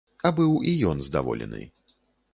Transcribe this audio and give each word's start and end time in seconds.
А 0.27 0.29
быў 0.39 0.55
і 0.71 0.73
ён 0.93 1.05
здаволены. 1.09 1.63